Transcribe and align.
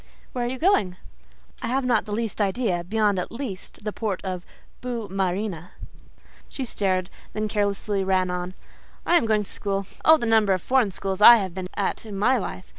"Where 0.33 0.45
are 0.45 0.49
you 0.49 0.57
going?" 0.57 0.97
"I 1.61 1.67
have 1.67 1.85
not 1.85 2.05
the 2.05 2.11
least 2.11 2.41
idea—beyond, 2.41 3.19
at 3.19 3.31
least, 3.31 3.83
the 3.83 3.93
port 3.93 4.19
of 4.25 4.47
Boue 4.81 5.07
Marine." 5.11 5.65
She 6.49 6.65
stared, 6.65 7.11
then 7.33 7.47
carelessly 7.47 8.03
ran 8.03 8.31
on: 8.31 8.55
"I 9.05 9.15
am 9.17 9.27
going 9.27 9.43
to 9.43 9.51
school. 9.51 9.85
Oh, 10.03 10.17
the 10.17 10.25
number 10.25 10.53
of 10.53 10.61
foreign 10.63 10.89
schools 10.89 11.21
I 11.21 11.35
have 11.37 11.53
been 11.53 11.67
at 11.75 12.03
in 12.03 12.17
my 12.17 12.39
life! 12.39 12.69